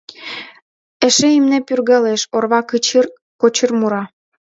[1.05, 4.03] Эше имне пӱргалеш, орва кычыр-кочыр мура.